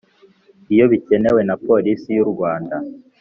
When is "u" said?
2.25-2.27